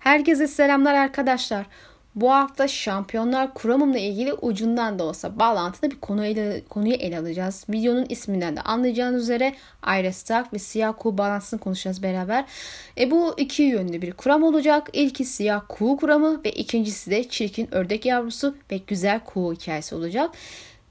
[0.00, 1.66] Herkese selamlar arkadaşlar.
[2.14, 7.64] Bu hafta şampiyonlar kuramımla ilgili ucundan da olsa bağlantılı bir konu ele, konuyu ele alacağız.
[7.68, 12.44] Videonun isminden de anlayacağınız üzere Arya Stark ve Siyah Kuğu bağlantısını konuşacağız beraber.
[12.98, 14.88] E, bu iki yönlü bir kuram olacak.
[14.92, 20.30] İlki Siyah Kuğu kuramı ve ikincisi de Çirkin Ördek Yavrusu ve Güzel Kuğu hikayesi olacak.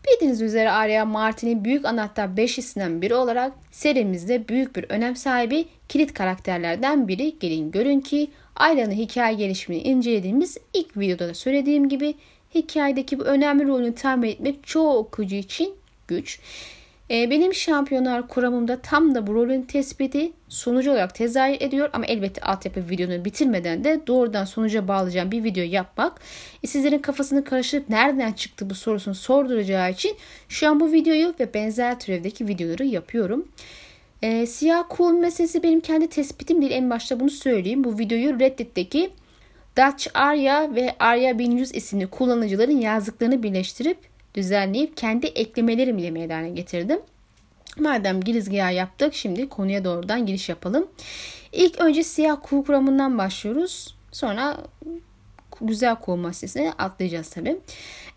[0.07, 6.13] Bildiğiniz üzere Arya Martin'in büyük anahtar beşlisinden biri olarak serimizde büyük bir önem sahibi kilit
[6.13, 7.39] karakterlerden biri.
[7.39, 12.13] Gelin görün ki Arya'nın hikaye gelişimini incelediğimiz ilk videoda da söylediğim gibi
[12.55, 15.73] hikayedeki bu önemli rolünü tahmin etmek çoğu okuyucu için
[16.07, 16.39] güç.
[17.11, 22.41] Ee, benim şampiyonlar kuramımda tam da bu rolün tespiti sonucu olarak tezahür ediyor ama elbette
[22.41, 26.21] altyapı videonu bitirmeden de doğrudan sonuca bağlayacağım bir video yapmak
[26.63, 30.17] e, sizlerin kafasını karıştırıp nereden çıktı bu sorusunu sorduracağı için
[30.49, 33.47] şu an bu videoyu ve benzer türevdeki videoları yapıyorum.
[34.21, 36.71] E, siyah kuğu meselesi benim kendi tespitim değil.
[36.71, 37.83] En başta bunu söyleyeyim.
[37.83, 39.09] Bu videoyu Reddit'teki
[39.77, 43.97] Dutch Arya ve Arya 1100 isimli kullanıcıların yazdıklarını birleştirip
[44.35, 46.99] düzenleyip kendi eklemelerim ile meydana getirdim.
[47.79, 50.87] Madem girizgah yaptık şimdi konuya doğrudan giriş yapalım.
[51.51, 53.95] İlk önce siyah kuğu kuramından başlıyoruz.
[54.11, 54.57] Sonra
[55.61, 57.57] güzel kuğu maddesine atlayacağız tabi.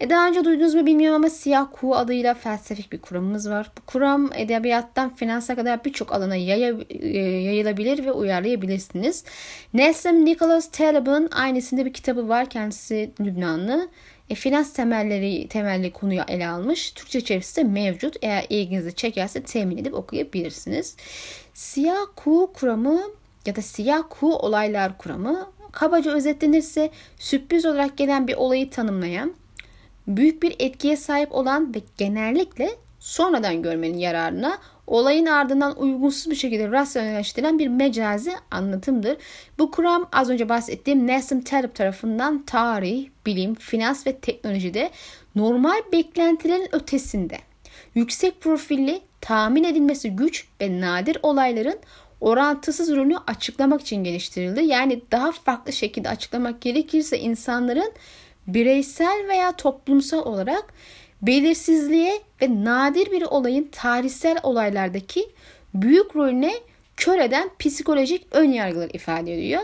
[0.00, 3.70] E daha önce duydunuz mu bilmiyorum ama siyah kuğu adıyla felsefik bir kuramımız var.
[3.78, 9.24] Bu kuram edebiyattan finansa kadar birçok alana yaya, e, yayılabilir ve uyarlayabilirsiniz.
[9.74, 12.50] Nelson Nicholas Taleb'ın aynısında bir kitabı var.
[12.50, 13.88] Kendisi Lübnanlı.
[14.30, 16.90] E, finans temelleri temelli konuyu ele almış.
[16.90, 18.16] Türkçe çevirisi de mevcut.
[18.22, 20.96] Eğer ilginizi çekerse temin edip okuyabilirsiniz.
[21.54, 23.02] Siyah kuğu kuramı
[23.46, 29.32] ya da siyah kuğu olaylar kuramı kabaca özetlenirse sürpriz olarak gelen bir olayı tanımlayan,
[30.06, 36.70] büyük bir etkiye sahip olan ve genellikle sonradan görmenin yararına olayın ardından uygunsuz bir şekilde
[36.70, 39.16] rasyonelleştirilen bir mecazi anlatımdır.
[39.58, 44.90] Bu kuram az önce bahsettiğim Nassim Taleb tarafından tarih, bilim, finans ve teknolojide
[45.34, 47.38] normal beklentilerin ötesinde
[47.94, 51.78] yüksek profilli, tahmin edilmesi güç ve nadir olayların
[52.22, 54.64] orantısız ürünü açıklamak için geliştirildi.
[54.64, 57.92] Yani daha farklı şekilde açıklamak gerekirse insanların
[58.46, 60.74] bireysel veya toplumsal olarak
[61.22, 65.30] belirsizliğe ve nadir bir olayın tarihsel olaylardaki
[65.74, 66.54] büyük rolüne
[66.96, 69.62] kör eden psikolojik ön yargılar ifade ediyor.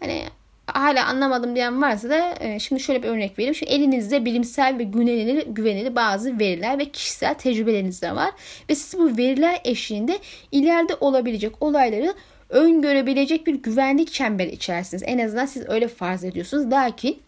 [0.00, 0.22] Hani
[0.72, 3.54] hala anlamadım diyen varsa da e, şimdi şöyle bir örnek vereyim.
[3.54, 8.30] Şu elinizde bilimsel ve güvenilir, güvenilir bazı veriler ve kişisel tecrübeleriniz de var.
[8.70, 10.18] Ve siz bu veriler eşliğinde
[10.52, 12.14] ileride olabilecek olayları
[12.48, 15.02] öngörebilecek bir güvenlik çemberi içerisiniz.
[15.06, 16.70] En azından siz öyle farz ediyorsunuz.
[16.70, 17.22] Lakin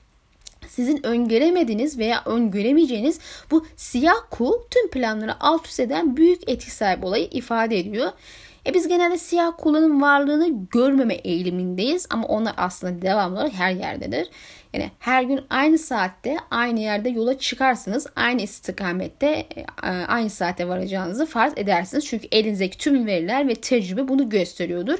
[0.69, 7.06] sizin öngöremediğiniz veya öngöremeyeceğiniz bu siyah kuğu tüm planları alt üst eden büyük etki sahibi
[7.06, 8.12] olayı ifade ediyor.
[8.67, 14.29] E biz genelde siyah kullanım varlığını görmeme eğilimindeyiz ama onlar aslında devamlı olarak her yerdedir.
[14.73, 18.07] Yani her gün aynı saatte aynı yerde yola çıkarsınız.
[18.17, 19.47] Aynı istikamette
[19.83, 22.07] e, aynı saate varacağınızı farz edersiniz.
[22.07, 24.99] Çünkü elinizdeki tüm veriler ve tecrübe bunu gösteriyordur.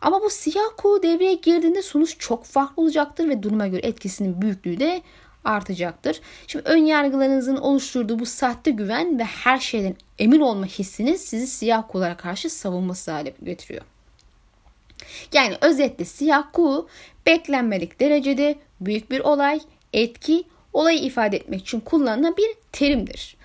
[0.00, 4.80] Ama bu siyah kuğu devreye girdiğinde sonuç çok farklı olacaktır ve duruma göre etkisinin büyüklüğü
[4.80, 5.02] de
[5.44, 6.20] artacaktır.
[6.46, 11.82] Şimdi ön yargılarınızın oluşturduğu bu sahte güven ve her şeyden emin olma hissiniz sizi siyah
[11.88, 13.82] kuğulara karşı savunması hale getiriyor.
[15.32, 16.88] Yani özetle siyah kuğu
[17.26, 19.60] beklenmedik derecede büyük bir olay,
[19.92, 23.36] etki, olayı ifade etmek için kullanılan bir terimdir.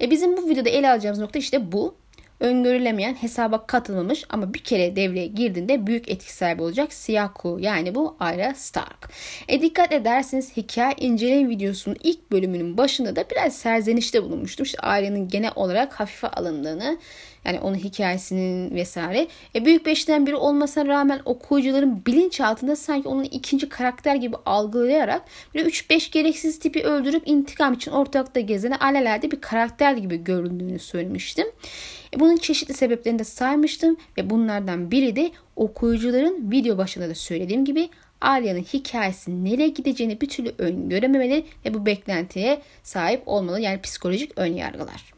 [0.00, 1.94] E bizim bu videoda ele alacağımız nokta işte bu
[2.42, 7.94] öngörülemeyen hesaba katılmamış ama bir kere devreye girdiğinde büyük etki sahibi olacak siyah kuğu yani
[7.94, 9.10] bu Arya Stark.
[9.48, 14.64] E dikkat ederseniz hikaye inceleme videosunun ilk bölümünün başında da biraz serzenişte bulunmuştum.
[14.64, 16.98] İşte Arya'nın genel olarak hafife alındığını
[17.44, 19.26] yani onun hikayesinin vesaire.
[19.54, 25.22] E, büyük beşten biri olmasına rağmen okuyucuların bilinçaltında sanki onun ikinci karakter gibi algılayarak
[25.54, 31.46] böyle 3-5 gereksiz tipi öldürüp intikam için ortalıkta gezene alelade bir karakter gibi göründüğünü söylemiştim.
[32.16, 37.64] E, bunun çeşitli sebeplerini de saymıştım ve bunlardan biri de okuyucuların video başında da söylediğim
[37.64, 37.88] gibi
[38.20, 43.60] Arya'nın hikayesinin nereye gideceğini bir türlü öngörememeli ve bu beklentiye sahip olmalı.
[43.60, 45.11] Yani psikolojik ön yargılar.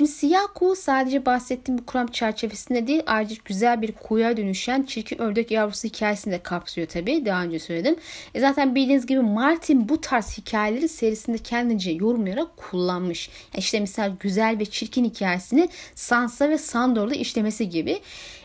[0.00, 5.18] Şimdi siyah kuğu sadece bahsettiğim bu kuram çerçevesinde değil ayrıca güzel bir kuğuya dönüşen çirkin
[5.18, 7.26] ördek yavrusu hikayesini de kapsıyor tabii.
[7.26, 7.96] Daha önce söyledim.
[8.34, 13.30] E zaten bildiğiniz gibi Martin bu tarz hikayeleri serisinde kendince yorumlayarak kullanmış.
[13.56, 18.00] İşte misal güzel ve çirkin hikayesini Sansa ve Sandor'da işlemesi gibi.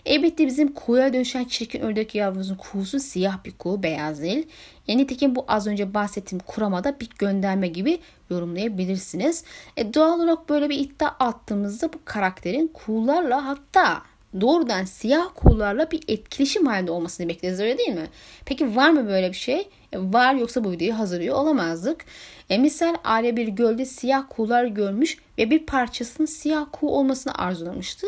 [0.05, 4.47] Elbette bizim kuğuya dönüşen çirkin ördek yavrumuzun kuğusu siyah bir kuğu, beyaz değil.
[4.87, 7.99] E, nitekim bu az önce bahsettiğim kuramada bir gönderme gibi
[8.29, 9.43] yorumlayabilirsiniz.
[9.77, 14.01] E, doğal olarak böyle bir iddia attığımızda bu karakterin kuğularla hatta
[14.41, 18.07] doğrudan siyah kuğularla bir etkileşim halinde olmasını bekleriz öyle değil mi?
[18.45, 19.69] Peki var mı böyle bir şey?
[19.93, 22.05] E, var yoksa bu videoyu hazırlıyor olamazdık.
[22.49, 28.07] E, misal Arya bir gölde siyah kuğular görmüş ve bir parçasının siyah kuğu olmasını arzulamıştı.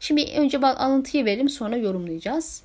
[0.00, 2.62] Şimdi önce alıntıyı verelim sonra yorumlayacağız.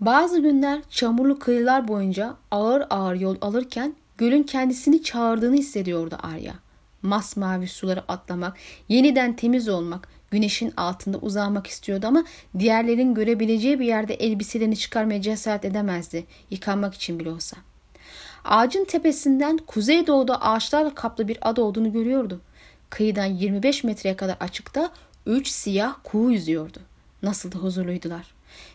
[0.00, 6.54] Bazı günler çamurlu kıyılar boyunca ağır ağır yol alırken gölün kendisini çağırdığını hissediyordu Arya.
[7.02, 8.56] Masmavi suları atlamak,
[8.88, 12.24] yeniden temiz olmak, güneşin altında uzanmak istiyordu ama
[12.58, 17.56] diğerlerin görebileceği bir yerde elbiselerini çıkarmaya cesaret edemezdi, yıkanmak için bile olsa.
[18.44, 22.40] Ağacın tepesinden kuzeydoğuda ağaçlarla kaplı bir ada olduğunu görüyordu.
[22.90, 24.90] Kıyıdan 25 metreye kadar açıkta
[25.26, 26.78] üç siyah kuğu yüzüyordu.
[27.22, 28.33] Nasıl da huzurluydular.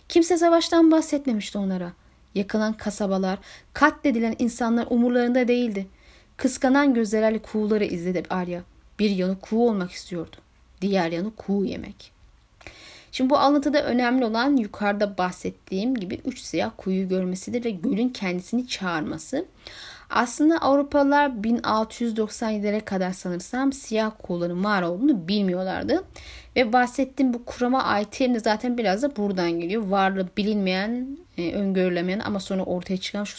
[0.10, 1.92] Kimse savaştan bahsetmemişti onlara.
[2.36, 3.40] Yakılan kasabalar,
[3.74, 5.88] katledilen insanlar umurlarında değildi.
[6.38, 8.62] Kıskanan gözlerle kuğuları izledi Arya.
[9.00, 10.36] Bir yanı kuğu olmak istiyordu.
[10.82, 12.12] Diğer yanı kuğu yemek.
[13.12, 18.68] Şimdi bu alıntıda önemli olan yukarıda bahsettiğim gibi üç siyah kuyu görmesidir ve gölün kendisini
[18.68, 19.46] çağırması.
[20.10, 26.04] Aslında Avrupalılar 1697'lere kadar sanırsam siyah kuğuların var olduğunu bilmiyorlardı.
[26.56, 29.84] Ve bahsettiğim bu kurama ait terim de zaten biraz da buradan geliyor.
[29.88, 33.38] Varlığı bilinmeyen, e, öngörülemeyen ama sonra ortaya çıkan şu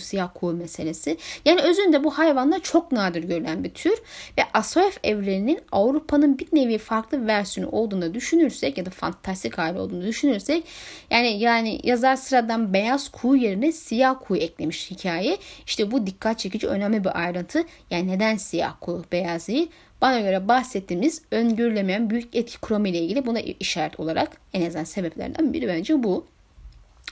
[0.00, 1.16] siyah kuğu meselesi.
[1.44, 3.92] Yani özünde bu hayvanlar çok nadir görülen bir tür
[4.38, 10.02] ve Asoev evreninin Avrupa'nın bir nevi farklı versiyonu olduğunu düşünürsek ya da fantastik hali olduğunu
[10.02, 10.64] düşünürsek
[11.10, 15.38] yani yani yazar sıradan beyaz kuğu yerine siyah kuğu eklemiş hikaye.
[15.66, 17.64] İşte bu dikkat çekici önemli bir ayrıntı.
[17.90, 19.70] Yani neden siyah kuğu beyaz değil?
[20.00, 25.52] Bana göre bahsettiğimiz öngörülemeyen büyük etki kuramı ile ilgili buna işaret olarak en azından sebeplerinden
[25.52, 26.26] biri bence bu.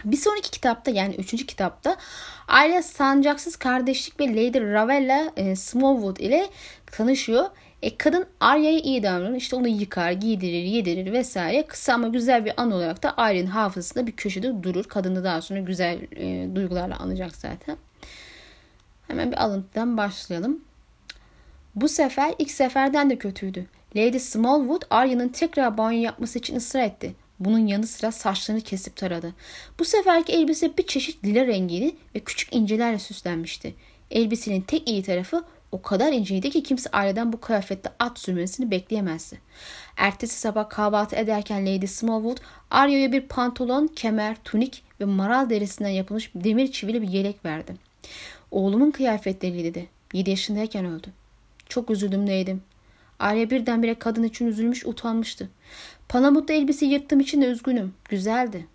[0.05, 1.97] Bir sonraki kitapta yani üçüncü kitapta
[2.49, 6.47] Arya sancaksız kardeşlik ve Lady Ravella e, Smallwood ile
[6.87, 7.47] tanışıyor.
[7.83, 9.37] E, kadın Arya'ya iyi davranır.
[9.37, 11.67] İşte onu yıkar, giydirir, yedirir vesaire.
[11.67, 14.85] Kısa ama güzel bir an olarak da Arya'nın hafızasında bir köşede durur.
[14.85, 17.77] Kadını daha sonra güzel e, duygularla anacak zaten.
[19.07, 20.61] Hemen bir alıntıdan başlayalım.
[21.77, 23.67] Bu sefer ilk seferden de kötüydü.
[23.97, 27.15] Lady Smallwood Arya'nın tekrar banyo yapması için ısrar etti.
[27.41, 29.35] Bunun yanı sıra saçlarını kesip taradı.
[29.79, 33.75] Bu seferki elbise bir çeşit lila rengiydi ve küçük incelerle süslenmişti.
[34.11, 39.41] Elbisenin tek iyi tarafı o kadar inceydi ki kimse aileden bu kıyafette at sürmesini bekleyemezdi.
[39.97, 42.39] Ertesi sabah kahvaltı ederken Lady Smallwood
[42.71, 47.75] Arya'ya bir pantolon, kemer, tunik ve maral derisinden yapılmış demir çivili bir yelek verdi.
[48.51, 49.89] Oğlumun kıyafetleri dedi.
[50.13, 51.09] 7 yaşındayken öldü.
[51.69, 52.63] Çok üzüldüm neydim.
[53.19, 55.49] Arya birdenbire kadın için üzülmüş utanmıştı.
[56.09, 57.95] Palamutlu elbise yırttığım için de üzgünüm.
[58.09, 58.67] Güzeldi.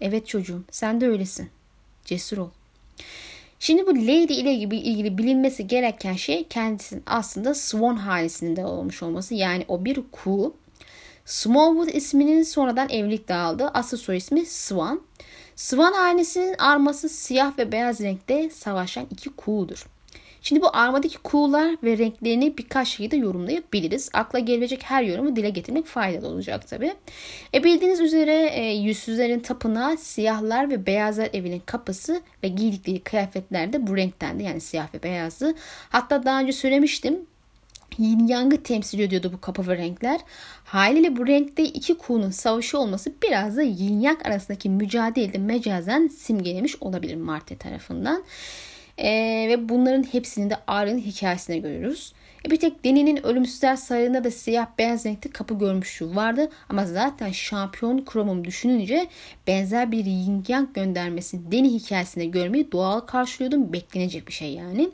[0.00, 1.50] Evet çocuğum sen de öylesin.
[2.04, 2.48] Cesur ol.
[3.58, 9.34] Şimdi bu Lady ile ilgili bilinmesi gereken şey kendisinin aslında Swan hanesinde olmuş olması.
[9.34, 10.54] Yani o bir kuğu.
[11.24, 13.70] Smallwood isminin sonradan evlilik dağıldı.
[13.74, 15.00] Asıl soy ismi Swan.
[15.56, 19.86] Swan hanesinin arması siyah ve beyaz renkte savaşan iki kuğudur.
[20.44, 24.10] Şimdi bu armadaki kuğular ve renklerini birkaç şekilde yorumlayabiliriz.
[24.12, 26.94] Akla gelebilecek her yorumu dile getirmek faydalı olacak tabi.
[27.54, 33.86] E bildiğiniz üzere e, yüzsüzlerin tapınağı siyahlar ve beyazlar evinin kapısı ve giydikleri kıyafetler de
[33.86, 35.54] bu renktendi yani siyah ve beyazdı.
[35.88, 37.26] Hatta daha önce söylemiştim
[37.98, 40.20] yin yangı temsil ediyordu bu kapı ve renkler.
[40.64, 46.82] Haliyle bu renkte iki kuğunun savaşı olması biraz da yin yang arasındaki mücadelede mecazen simgelemiş
[46.82, 48.24] olabilir Marte tarafından.
[48.98, 49.08] E,
[49.48, 52.12] ve bunların hepsini de Arya'nın hikayesine görüyoruz.
[52.46, 56.50] E, bir tek Deni'nin ölümsüzler sarayında da siyah beyaz renkli kapı görmüşlüğü vardı.
[56.68, 59.06] Ama zaten şampiyon kuramım düşününce
[59.46, 63.72] benzer bir yin yang göndermesini Deni hikayesinde görmeyi doğal karşılıyordum.
[63.72, 64.90] Beklenecek bir şey yani.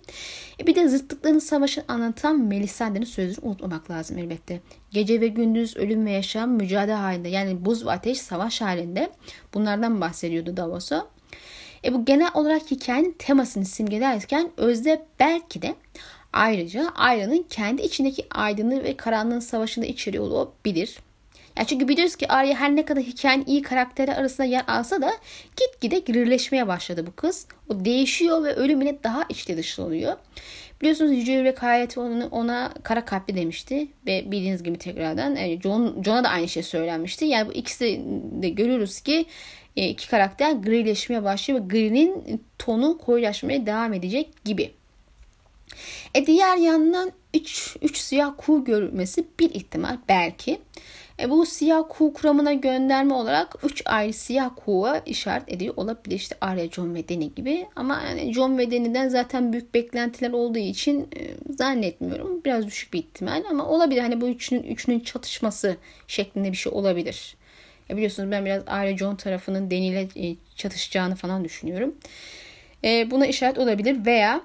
[0.61, 4.61] E, bir de zıtlıkların savaşını anlatan Melisandre'nin sözünü unutmamak lazım elbette.
[4.91, 9.11] Gece ve gündüz ölüm ve yaşam mücadele halinde yani buz ve ateş savaş halinde
[9.55, 11.20] bunlardan bahsediyordu Davos'a.
[11.85, 15.75] E bu genel olarak hikayenin temasını simgelerken özde belki de
[16.33, 20.99] ayrıca Arya'nın kendi içindeki aydınlığı ve karanlığın savaşında içeriyor olabilir.
[21.57, 25.13] Yani çünkü biliyoruz ki Arya her ne kadar hikayenin iyi karakteri arasında yer alsa da
[25.57, 27.47] gitgide girileşmeye başladı bu kız.
[27.69, 30.17] O değişiyor ve ölümüne daha içli dışlı oluyor.
[30.81, 33.89] Biliyorsunuz Yüce Yürek hayatı ona, ona kara kalpli demişti.
[34.07, 37.25] Ve bildiğiniz gibi tekrardan yani John, John'a da aynı şey söylenmişti.
[37.25, 38.01] Yani bu ikisi
[38.43, 39.27] de görüyoruz ki e,
[39.89, 44.71] iki karakter grileşmeye başlıyor ve grinin tonu koyulaşmaya devam edecek gibi.
[46.15, 50.59] E diğer yandan 3 3 siyah kuğu görülmesi bir ihtimal belki.
[51.21, 56.17] E bu siyah kuğu kuramına gönderme olarak 3 ayrı siyah kuğuya işaret ediyor olabilir.
[56.17, 57.67] İşte Arya, John ve Dany gibi.
[57.77, 62.45] Ama yani John ve Dany'den zaten büyük beklentiler olduğu için e, zannetmiyorum.
[62.45, 64.01] Biraz düşük bir ihtimal ama olabilir.
[64.01, 67.37] Hani bu üçünün, üçünün çatışması şeklinde bir şey olabilir.
[67.91, 71.95] Ya biliyorsunuz ben biraz Arya John tarafının Dany ile e, çatışacağını falan düşünüyorum.
[72.85, 74.41] E, buna işaret olabilir veya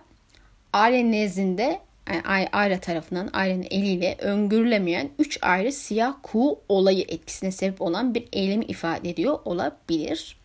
[0.74, 1.80] Arya nezdinde
[2.14, 8.28] yani Arya tarafından Arya'nın eliyle öngörülemeyen 3 ayrı siyah kuğu olayı etkisine sebep olan bir
[8.34, 10.38] eylemi ifade ediyor olabilir.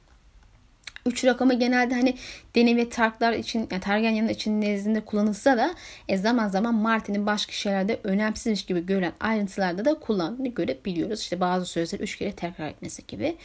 [1.07, 2.17] Üç rakamı genelde hani
[2.55, 5.75] Deni ve Tarklar için, yani Targaryen'in için nezdinde kullanılsa da
[6.09, 11.21] e, zaman zaman Martin'in başka şeylerde önemsizmiş gibi görülen ayrıntılarda da kullandığını görebiliyoruz.
[11.21, 13.37] İşte bazı sözler üç kere tekrar etmesi gibi.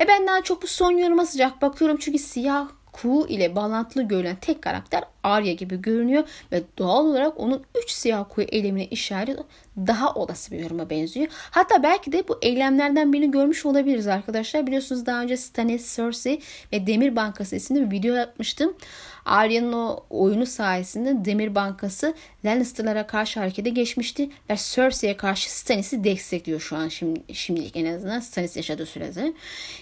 [0.00, 4.36] E ben daha çok bu son yoruma sıcak bakıyorum çünkü siyah Ku ile bağlantılı görülen
[4.36, 9.38] tek karakter Arya gibi görünüyor ve doğal olarak onun 3 siyah kuyu eylemine işaret
[9.86, 11.26] daha olası bir yoruma benziyor.
[11.50, 14.66] Hatta belki de bu eylemlerden birini görmüş olabiliriz arkadaşlar.
[14.66, 16.40] Biliyorsunuz daha önce Stannis, Cersei
[16.72, 18.74] ve Demir Bankası isimli bir video yapmıştım.
[19.24, 26.60] Arya'nın o oyunu sayesinde Demir Bankası Lannister'lara karşı harekete geçmişti ve Cersei'ye karşı Stannis'i destekliyor
[26.60, 29.32] şu an şimdi, şimdilik en azından Stannis yaşadığı sürede.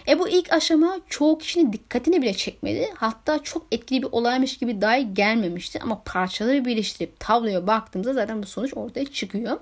[0.09, 2.91] E bu ilk aşama çoğu kişinin dikkatini bile çekmedi.
[2.95, 8.47] Hatta çok etkili bir olaymış gibi dahi gelmemişti ama parçaları birleştirip tabloya baktığımızda zaten bu
[8.47, 9.61] sonuç ortaya çıkıyor.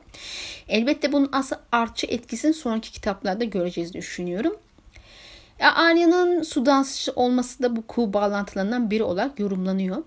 [0.69, 4.57] Elbette bunun asıl artçı etkisini sonraki kitaplarda göreceğiz düşünüyorum.
[5.61, 10.03] Arya'nın su dansçısı olması da bu kuğu bağlantılarından biri olarak yorumlanıyor.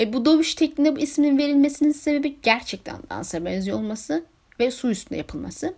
[0.00, 4.24] E, bu dövüş tekniğine bu ismin verilmesinin sebebi gerçekten dansa benziyor olması
[4.60, 5.74] ve su üstünde yapılması.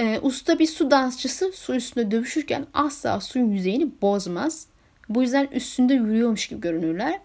[0.00, 4.66] E, usta bir su dansçısı su üstünde dövüşürken asla suyun yüzeyini bozmaz.
[5.08, 7.20] Bu yüzden üstünde yürüyormuş gibi görünürler.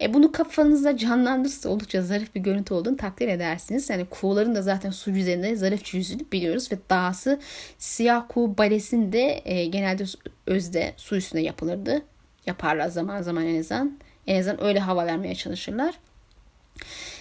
[0.00, 3.90] E bunu kafanızda canlandırırsa oldukça zarif bir görüntü olduğunu takdir edersiniz.
[3.90, 7.40] Yani kuğuların da zaten su yüzeyinde zarif yüzünü biliyoruz ve dahası
[7.78, 10.04] siyah kuğu balesinde e, genelde
[10.46, 12.02] özde su üstünde yapılırdı.
[12.46, 13.98] Yaparlar zaman zaman en azından.
[14.26, 15.94] En azından öyle hava vermeye çalışırlar.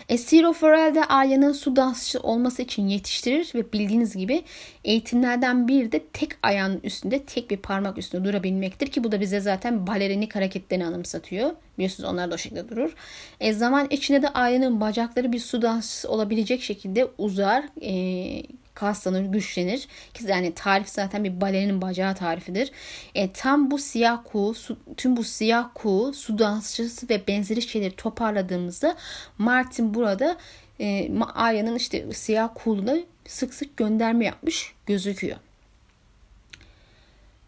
[0.10, 4.44] E, Ciro Forel de Arya'nın su dansçı olması için yetiştirir ve bildiğiniz gibi
[4.84, 9.40] eğitimlerden biri de tek ayağının üstünde tek bir parmak üstünde durabilmektir ki bu da bize
[9.40, 11.52] zaten balerinik hareketlerini anımsatıyor.
[11.78, 12.96] Biliyorsunuz onlar da o şekilde durur.
[13.40, 17.64] E, zaman içinde de Arya'nın bacakları bir su dansçısı olabilecek şekilde uzar.
[17.82, 18.44] E,
[18.76, 19.88] kaslanır, güçlenir.
[20.28, 22.72] Yani tarif zaten bir balenin bacağı tarifidir.
[23.16, 27.96] E, tam bu siyah kuğu, su, tüm bu siyah kuğu, su dansçısı ve benzeri şeyleri
[27.96, 28.96] toparladığımızda
[29.38, 30.38] Martin burada
[30.80, 35.38] e, Arya'nın işte siyah kuğuluna sık sık gönderme yapmış gözüküyor.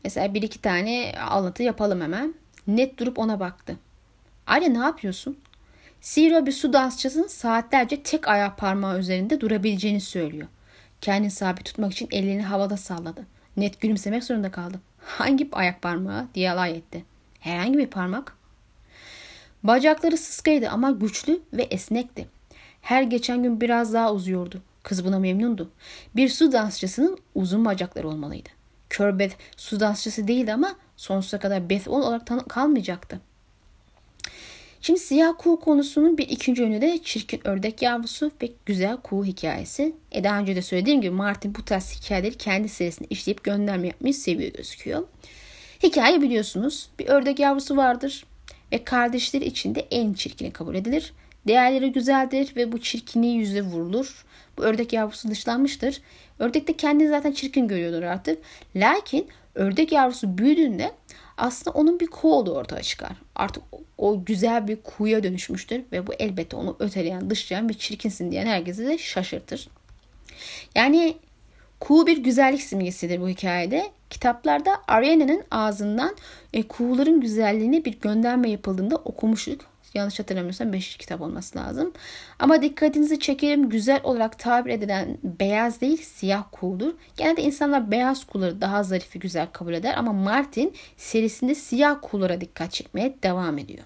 [0.04, 2.34] Mesela bir iki tane alıntı yapalım hemen.
[2.68, 3.78] Net durup ona baktı.
[4.48, 5.38] Arya ne yapıyorsun?
[6.02, 10.48] Siro bir su dansçısının saatlerce tek ayak parmağı üzerinde durabileceğini söylüyor.
[11.02, 13.26] Kendini sabit tutmak için ellerini havada salladı.
[13.58, 14.80] Net gülümsemek zorunda kaldı.
[15.06, 17.06] Hangi ayak parmağı diye alay etti.
[17.40, 18.38] Herhangi bir parmak.
[19.64, 22.28] Bacakları sıskaydı ama güçlü ve esnekti.
[22.82, 24.62] Her geçen gün biraz daha uzuyordu.
[24.84, 25.72] Kız buna memnundu.
[26.16, 28.50] Bir su dansçısının uzun bacakları olmalıydı.
[28.90, 33.22] Kör Beth su dansçısı değildi ama sonsuza kadar Beth olarak kalmayacaktı.
[34.82, 39.96] Şimdi siyah kuğu konusunun bir ikinci yönü de çirkin ördek yavrusu ve güzel kuğu hikayesi.
[40.12, 44.14] E daha önce de söylediğim gibi Martin bu tarz hikayeleri kendi serisinde işleyip gönderme yapmayı
[44.14, 45.04] seviyor gözüküyor.
[45.84, 48.26] Hikaye biliyorsunuz bir ördek yavrusu vardır
[48.72, 51.14] ve kardeşleri içinde en çirkini kabul edilir.
[51.48, 54.26] Değerleri güzeldir ve bu çirkinliği yüzde vurulur.
[54.58, 56.02] Bu ördek yavrusu dışlanmıştır.
[56.40, 58.40] Ördek de kendini zaten çirkin görüyordur artık.
[58.76, 60.92] Lakin ördek yavrusu büyüdüğünde
[61.38, 63.12] aslında onun bir kuğu olduğu ortaya çıkar.
[63.36, 63.64] Artık
[63.98, 68.86] o güzel bir kuğuya dönüşmüştür ve bu elbette onu öteleyen, dışlayan bir çirkinsin diyen herkesi
[68.86, 69.70] de şaşırtır.
[70.76, 71.18] Yani
[71.80, 73.92] kuğu bir güzellik simgesidir bu hikayede.
[74.10, 76.16] Kitaplarda Ariana'nın ağzından
[76.54, 79.62] e, kuğuların güzelliğine bir gönderme yapıldığında okumuştuk.
[79.98, 81.94] Yanlış hatırlamıyorsam 5 kitap olması lazım.
[82.40, 86.94] Ama dikkatinizi çekerim güzel olarak tabir edilen beyaz değil siyah kuğudur.
[87.18, 92.42] Genelde insanlar beyaz kuğuları daha zarif ve güzel kabul eder ama Martin serisinde siyah kuğulara
[92.42, 93.84] dikkat çekmeye devam ediyor.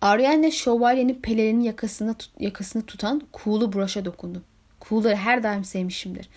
[0.00, 4.42] Ariane şövalyenin pelerinin yakasını, tut, yakasını tutan kuğulu broşa dokundu.
[4.80, 6.28] Kuğuları her daim sevmişimdir.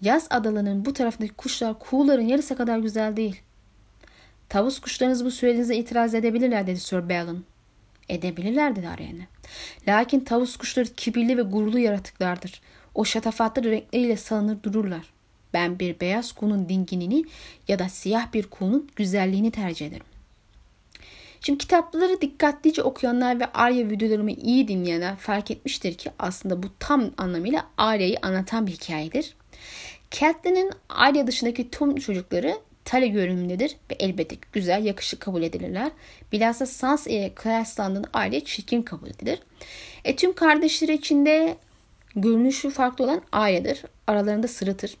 [0.00, 3.42] Yaz adalarının bu tarafındaki kuşlar kuğuların yarısı kadar güzel değil.
[4.48, 7.44] Tavus kuşlarınız bu söylediğinize itiraz edebilirler dedi Sir Balin.
[8.08, 9.26] Edebilirler dedi Ariane.
[9.88, 12.60] Lakin tavus kuşları kibirli ve gururlu yaratıklardır.
[12.94, 15.12] O şatafatlı renkleriyle salınır dururlar.
[15.54, 17.24] Ben bir beyaz kuğunun dinginini
[17.68, 20.06] ya da siyah bir kuğunun güzelliğini tercih ederim.
[21.40, 27.10] Şimdi kitapları dikkatlice okuyanlar ve Arya videolarımı iyi dinleyenler fark etmiştir ki aslında bu tam
[27.16, 29.34] anlamıyla Arya'yı anlatan bir hikayedir.
[30.10, 35.90] Catelyn'in Arya dışındaki tüm çocukları Tale görünümündedir ve elbette güzel, yakışık kabul edilirler.
[36.32, 39.38] Bilhassa Sans ile kıyaslandığında aile çirkin kabul edilir.
[40.04, 41.56] E, tüm kardeşleri içinde
[42.16, 43.82] görünüşü farklı olan ailedir.
[44.06, 44.96] Aralarında sırıtır.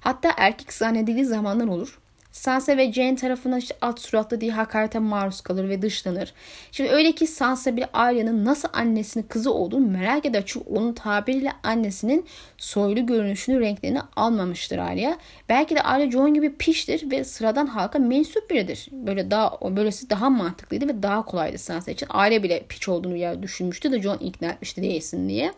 [0.00, 2.01] Hatta erkek zannedildiği zamanlar olur.
[2.32, 6.34] Sansa ve Jane tarafından işte alt suratlı diye hakarete maruz kalır ve dışlanır.
[6.72, 10.42] Şimdi öyle ki Sansa bir Arya'nın nasıl annesinin kızı olduğunu merak eder.
[10.46, 12.26] Çünkü onun tabiriyle annesinin
[12.58, 15.18] soylu görünüşünü, renklerini almamıştır Arya.
[15.48, 18.88] Belki de Arya Jon gibi piştir ve sıradan halka mensup biridir.
[18.92, 22.06] Böyle daha böylesi daha mantıklıydı ve daha kolaydı Sansa için.
[22.10, 25.52] Arya bile piç olduğunu yer düşünmüştü de Jon ikna etmişti değilsin diye.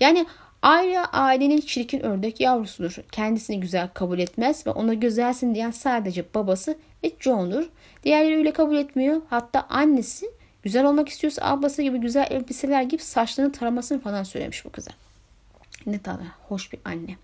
[0.00, 0.26] Yani
[0.62, 2.96] Arya ailenin çirkin ördek yavrusudur.
[3.12, 7.70] Kendisini güzel kabul etmez ve ona güzelsin diyen sadece babası ve John'dur.
[8.04, 9.22] Diğerleri öyle kabul etmiyor.
[9.30, 10.26] Hatta annesi
[10.62, 14.90] güzel olmak istiyorsa ablası gibi güzel elbiseler gibi saçlarını taramasını falan söylemiş bu kıza.
[15.86, 17.16] Ne tabi hoş bir anne.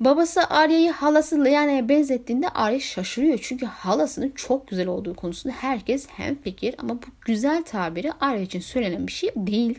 [0.00, 3.38] Babası Arya'yı halası Lyana'ya benzettiğinde Arya şaşırıyor.
[3.42, 8.60] Çünkü halasının çok güzel olduğu konusunda herkes hem fikir ama bu güzel tabiri Arya için
[8.60, 9.78] söylenen bir şey değil.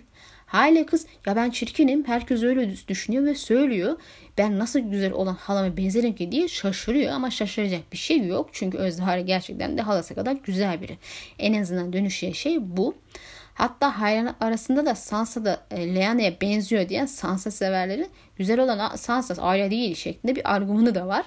[0.56, 3.98] Hala kız ya ben çirkinim herkes öyle düşünüyor ve söylüyor.
[4.38, 8.50] Ben nasıl güzel olan halama benzerim ki diye şaşırıyor ama şaşıracak bir şey yok.
[8.52, 10.98] Çünkü Özdağ gerçekten de halası kadar güzel biri.
[11.40, 12.96] En azından dönüşüye şey bu.
[13.56, 18.08] Hatta hayran arasında da Sansa da e, Lyana'ya benziyor diyen Sansa severleri
[18.38, 21.26] güzel olan Sansa Arya değil şeklinde bir argümanı da var.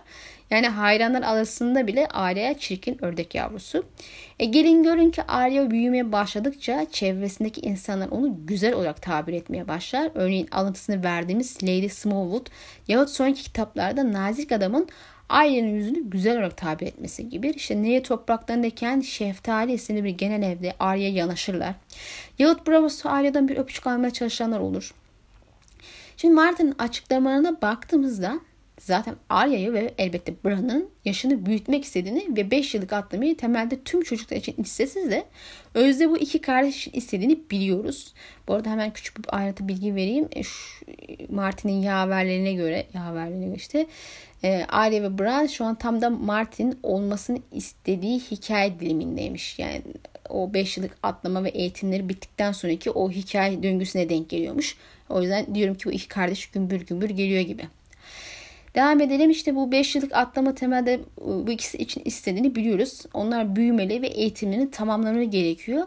[0.51, 3.85] Yani hayranlar arasında bile Arya çirkin ördek yavrusu.
[4.39, 10.11] E gelin görün ki Arya büyümeye başladıkça çevresindeki insanlar onu güzel olarak tabir etmeye başlar.
[10.15, 12.47] Örneğin alıntısını verdiğimiz Lady Smallwood
[12.89, 14.89] yahut sonraki kitaplarda nazik adamın
[15.29, 17.49] Arya'nın yüzünü güzel olarak tabir etmesi gibi.
[17.51, 21.75] İşte Neye topraklarındayken Şeftali isimli bir genel evde Arya'ya yanaşırlar.
[22.39, 24.95] Yahut Bravo'su Arya'dan bir öpücük almaya çalışanlar olur.
[26.17, 28.41] Şimdi Martin'in açıklamalarına baktığımızda
[28.79, 34.37] zaten Arya'yı ve elbette Bran'ın yaşını büyütmek istediğini ve 5 yıllık atlamayı temelde tüm çocuklar
[34.37, 35.25] için istesiz de
[35.75, 38.15] Özde bu iki kardeş için istediğini biliyoruz.
[38.49, 40.29] Bu arada hemen küçük bir ayrıntı bilgi vereyim.
[40.37, 40.43] E,
[41.29, 43.87] Martin'in yaverlerine göre yaverlerine göre işte
[44.45, 49.59] e, Arya ve Bran şu an tam da Martin olmasını istediği hikaye dilimindeymiş.
[49.59, 49.83] Yani
[50.29, 54.77] o 5 yıllık atlama ve eğitimleri bittikten sonraki o hikaye döngüsüne denk geliyormuş.
[55.09, 57.63] O yüzden diyorum ki bu iki kardeş gümbür gümbür geliyor gibi.
[58.75, 63.03] Devam edelim işte bu 5 yıllık atlama temelde bu ikisi için istediğini biliyoruz.
[63.15, 65.87] Onlar büyümeli ve eğitimlerini tamamlamaları gerekiyor.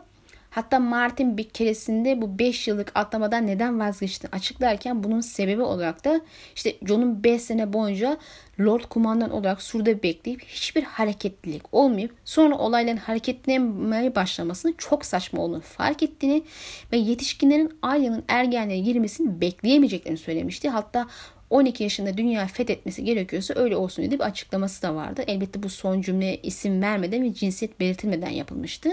[0.52, 6.22] Hatta Martin bir keresinde bu 5 yıllık atlamadan neden vazgeçtiğini açıklarken bunun sebebi olarak da
[6.56, 8.18] işte John'un 5 sene boyunca
[8.60, 15.62] Lord kumandan olarak surda bekleyip hiçbir hareketlilik olmayıp sonra olayların hareketlenmeye başlamasını çok saçma olduğunu
[15.62, 16.44] fark ettiğini
[16.92, 20.70] ve yetişkinlerin Arya'nın ergenliğe girmesini bekleyemeyeceklerini söylemişti.
[20.70, 21.08] Hatta
[21.52, 25.24] 12 yaşında dünya fethetmesi gerekiyorsa öyle olsun diye bir açıklaması da vardı.
[25.28, 28.90] Elbette bu son cümle isim vermeden ve cinsiyet belirtilmeden yapılmıştı.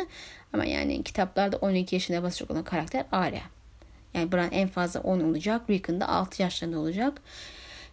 [0.53, 3.43] Ama yani kitaplarda 12 yaşında basacak olan karakter Arya.
[4.15, 5.71] Yani Bran en fazla 10 olacak.
[5.71, 7.23] Rickon da 6 yaşlarında olacak.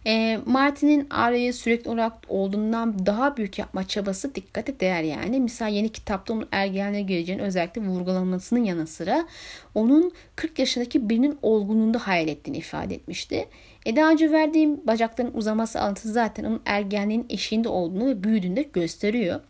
[0.06, 5.40] E, Martin'in Arya'yı sürekli olarak olduğundan daha büyük yapma çabası dikkate değer yani.
[5.40, 9.26] Misal yeni kitapta onun ergenliğe geleceğini özellikle vurgulamasının yanı sıra
[9.74, 13.48] onun 40 yaşındaki birinin olgunluğunda hayal ettiğini ifade etmişti.
[13.86, 18.62] E daha önce verdiğim bacakların uzaması alıntısı zaten onun ergenliğin eşiğinde olduğunu ve büyüdüğünü de
[18.62, 19.40] gösteriyor.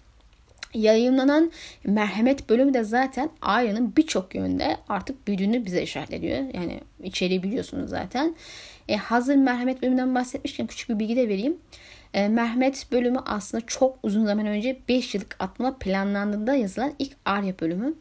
[0.75, 1.53] Yayınlanan
[1.85, 6.39] merhamet bölümü de zaten Arya'nın birçok yönde artık büyüdüğünü bize işaret ediyor.
[6.55, 8.37] Yani içeriği biliyorsunuz zaten.
[8.89, 11.57] E, hazır merhamet bölümünden bahsetmişken küçük bir bilgi de vereyim.
[12.15, 17.55] E, merhamet bölümü aslında çok uzun zaman önce 5 yıllık atma planlandığında yazılan ilk Arya
[17.61, 17.95] bölümü.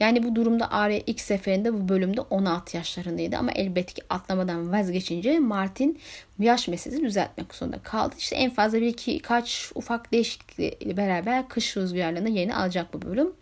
[0.00, 5.38] Yani bu durumda Arya ilk seferinde bu bölümde 16 yaşlarındaydı ama elbette ki atlamadan vazgeçince
[5.38, 5.98] Martin
[6.38, 8.14] yaş meselesini düzeltmek zorunda kaldı.
[8.18, 13.32] İşte en fazla bir iki kaç ufak değişiklikle beraber kış rüzgarlarında yerini alacak bu bölüm.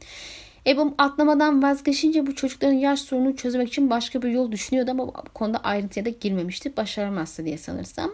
[0.66, 5.12] Ebum atlamadan vazgeçince bu çocukların yaş sorununu çözmek için başka bir yol düşünüyordu ama bu
[5.34, 6.76] konuda ayrıntıya da girmemişti.
[6.76, 8.10] Başaramazdı diye sanırsam.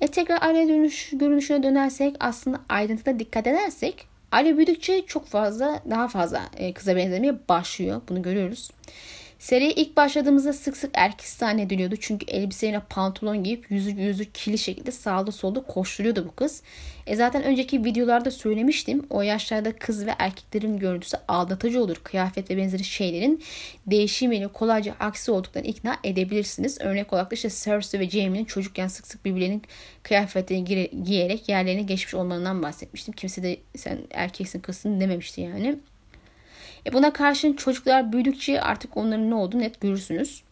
[0.00, 6.08] E tekrar Arya dönüş, görünüşüne dönersek aslında ayrıntıda dikkat edersek Arya büyüdükçe çok fazla daha
[6.08, 8.00] fazla e, kıza benzemeye başlıyor.
[8.08, 8.70] Bunu görüyoruz.
[9.46, 11.96] Seriye ilk başladığımızda sık sık erkek zannediliyordu.
[11.96, 16.62] Çünkü elbiseyle pantolon giyip yüzü yüzü kirli şekilde sağda solda koşturuyordu bu kız.
[17.06, 19.06] E zaten önceki videolarda söylemiştim.
[19.10, 21.96] O yaşlarda kız ve erkeklerin görüntüsü aldatıcı olur.
[22.04, 23.42] Kıyafet ve benzeri şeylerin
[23.86, 26.80] değişimiyle kolayca aksi olduklarını ikna edebilirsiniz.
[26.80, 29.62] Örnek olarak da işte Cersei ve Jaime'nin çocukken sık sık birbirlerinin
[30.02, 33.14] kıyafetlerini giyerek yerlerine geçmiş olmalarından bahsetmiştim.
[33.14, 35.78] Kimse de sen erkeksin kızsın dememişti yani.
[36.86, 40.42] E buna karşın çocuklar büyüdükçe artık onların ne olduğunu net görürsünüz.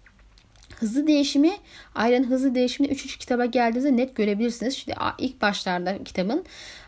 [0.76, 1.52] hızlı değişimi
[1.94, 3.16] Arya'nın hızlı değişimini 3.
[3.16, 4.76] kitaba geldiğinizde net görebilirsiniz.
[4.76, 6.44] Şimdi ilk başlarda kitabın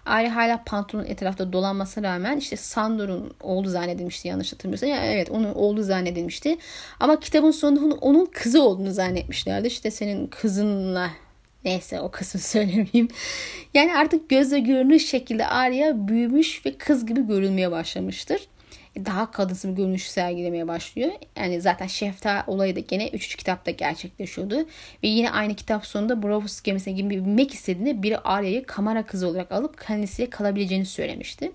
[0.07, 4.89] Arya hala pantolonun etrafta dolanmasına rağmen işte Sandor'un oğlu zannedilmişti yanlış hatırlamıyorsam.
[4.89, 6.59] Yani evet onun oğlu zannedilmişti.
[7.01, 9.67] Ama kitabın sonunda onun, kızı olduğunu zannetmişlerdi.
[9.67, 11.11] İşte senin kızınla
[11.65, 13.09] Neyse o kısmı söylemeyeyim.
[13.75, 18.49] Yani artık gözle görünür şekilde Arya büyümüş ve kız gibi görünmeye başlamıştır
[19.05, 21.11] daha kadınsı bir görünüş sergilemeye başlıyor.
[21.37, 23.37] Yani zaten Şefta olayı da gene 3.
[23.37, 24.59] kitapta gerçekleşiyordu.
[25.03, 29.53] Ve yine aynı kitap sonunda Bravos gemisine gibi binmek istediğinde biri Arya'yı kamera kızı olarak
[29.53, 31.53] alıp kendisiyle kalabileceğini söylemişti.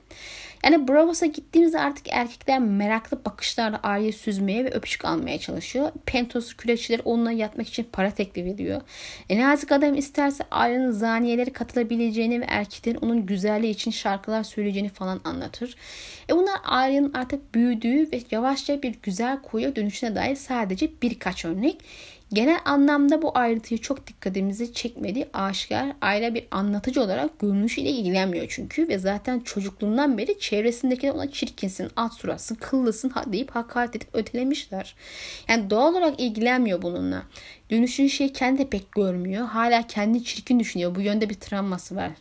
[0.64, 5.92] Yani Bravos'a gittiğimizde artık erkekler meraklı bakışlarla Arya'yı süzmeye ve öpücük almaya çalışıyor.
[6.06, 8.82] Pentos küreççiler onunla yatmak için para teklif ediyor.
[9.30, 15.22] E, nazik adam isterse Arya'nın zaniyeleri katılabileceğini ve erkeklerin onun güzelliği için şarkılar söyleyeceğini falan
[15.24, 15.76] anlatır.
[16.30, 21.78] E bunlar Arya'nın artık büyüdüğü ve yavaşça bir güzel kuyu dönüşüne dair sadece birkaç örnek.
[22.34, 25.30] Genel anlamda bu ayrıntıyı çok dikkatimizi çekmedi.
[25.34, 31.92] Aşikar aile bir anlatıcı olarak görünüşüyle ilgilenmiyor çünkü ve zaten çocukluğundan beri çevresindekiler ona çirkinsin,
[31.96, 34.96] alt suratsın, kıllısın deyip hakaret edip ötelemişler.
[35.48, 37.24] Yani doğal olarak ilgilenmiyor bununla.
[37.70, 39.48] Dönüşün şey kendi pek görmüyor.
[39.48, 40.96] Hala kendi çirkin düşünüyor.
[40.96, 42.12] Bu yönde bir travması var.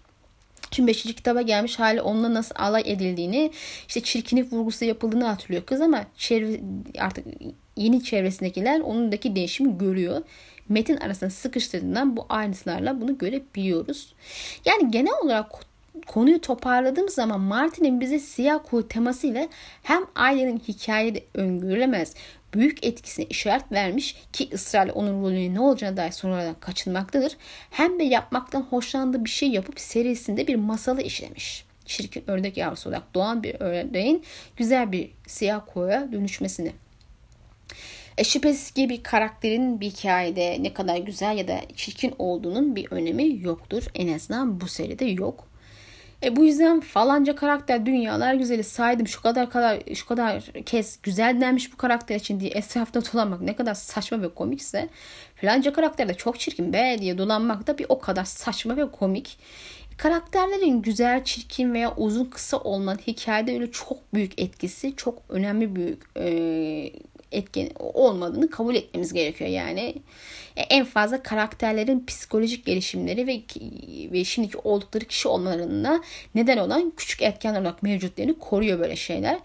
[0.70, 1.02] Şimdi 5.
[1.02, 3.50] kitaba gelmiş hali onunla nasıl alay edildiğini,
[3.88, 6.60] işte çirkinlik vurgusu yapıldığını hatırlıyor kız ama çevre,
[6.98, 7.26] artık
[7.76, 10.22] yeni çevresindekiler onundaki değişimi görüyor.
[10.68, 14.14] Metin arasında sıkıştırdığından bu ayrıntılarla bunu görebiliyoruz.
[14.64, 15.46] Yani genel olarak
[16.06, 19.48] konuyu toparladığım zaman Martin'in bize siyah kuğu temasıyla
[19.82, 22.14] hem ailenin hikayede öngörülemez
[22.54, 27.36] büyük etkisine işaret vermiş ki ısrarla onun rolünün ne olacağına dair sorulardan kaçınmaktadır.
[27.70, 31.64] Hem de yapmaktan hoşlandığı bir şey yapıp serisinde bir masalı işlemiş.
[31.84, 34.24] Çirkin ördek yavrusu olarak doğan bir ördeğin
[34.56, 36.72] güzel bir siyah koya dönüşmesini.
[38.18, 42.92] E, şüphesiz ki bir karakterin bir hikayede ne kadar güzel ya da çirkin olduğunun bir
[42.92, 43.86] önemi yoktur.
[43.94, 45.50] En azından bu seride yok.
[46.22, 51.40] E bu yüzden falanca karakter dünyalar güzeli saydım şu kadar kadar şu kadar kez güzel
[51.40, 54.88] denmiş bu karakter için diye etrafta dolanmak ne kadar saçma ve komikse
[55.36, 59.38] falanca karakter de çok çirkin be diye dolanmak da bir o kadar saçma ve komik.
[59.96, 66.02] Karakterlerin güzel, çirkin veya uzun kısa olmanın hikayede öyle çok büyük etkisi, çok önemli büyük
[66.16, 66.30] e,
[67.32, 69.94] etken olmadığını kabul etmemiz gerekiyor yani.
[70.56, 73.40] E, en fazla karakterlerin psikolojik gelişimleri ve
[74.12, 76.00] ve şimdiki oldukları kişi olmalarında
[76.34, 79.38] neden olan küçük etken olarak mevcutlarını koruyor böyle şeyler.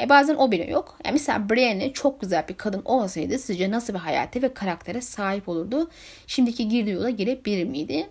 [0.00, 0.98] E bazen o bile yok.
[1.04, 5.48] Yani mesela Brienne çok güzel bir kadın olsaydı sizce nasıl bir hayata ve karaktere sahip
[5.48, 5.90] olurdu?
[6.26, 8.06] Şimdiki girdiği yola girebilir miydi?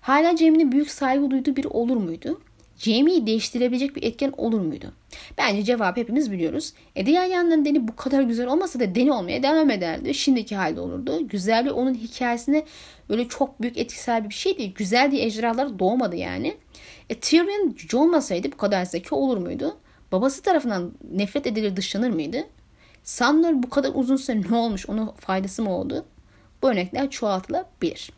[0.00, 2.40] Hala Cem'in büyük saygı duyduğu biri olur muydu?
[2.78, 4.92] Jamie'yi değiştirebilecek bir etken olur muydu?
[5.38, 6.72] Bence cevabı hepimiz biliyoruz.
[6.96, 10.14] E diğer yandan Deni bu kadar güzel olmasa da Deni olmaya devam ederdi.
[10.14, 11.28] Şimdiki halde olurdu.
[11.28, 12.64] Güzelliği onun hikayesine
[13.08, 14.74] böyle çok büyük etkisel bir şey değil.
[14.74, 16.56] Güzel diye ejderhalar doğmadı yani.
[17.10, 19.76] E Tyrion cüce olmasaydı bu kadar zeki olur muydu?
[20.12, 22.46] Babası tarafından nefret edilir dışlanır mıydı?
[23.04, 26.04] Sandor bu kadar uzun süre ne olmuş onun faydası mı oldu?
[26.62, 28.10] Bu örnekler çoğaltılabilir.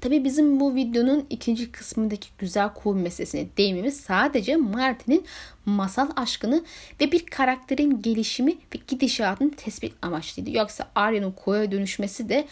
[0.00, 5.24] Tabii bizim bu videonun ikinci kısmındaki güzel kuğu meselesine değmemiz sadece Martin'in
[5.66, 6.64] masal aşkını
[7.00, 10.50] ve bir karakterin gelişimi ve gidişatını tespit amaçlıydı.
[10.50, 12.44] Yoksa Arya'nın kuğuya dönüşmesi de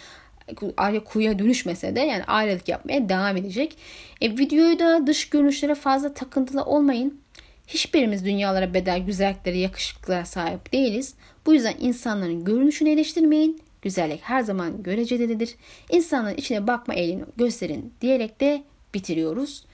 [0.76, 3.76] Arya kuğuya dönüşmese de yani ayrılık yapmaya devam edecek.
[4.20, 7.20] E, videoyu da dış görünüşlere fazla takıntılı olmayın.
[7.66, 11.14] Hiçbirimiz dünyalara bedel güzelliklere, yakışıklılara sahip değiliz.
[11.46, 15.56] Bu yüzden insanların görünüşünü eleştirmeyin Güzellik her zaman görecelidir.
[15.90, 19.64] İnsanların içine bakma eğilimi gösterin diyerek de bitiriyoruz.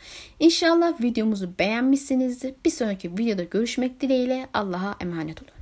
[0.40, 2.54] İnşallah videomuzu beğenmişsinizdir.
[2.64, 5.61] Bir sonraki videoda görüşmek dileğiyle Allah'a emanet olun.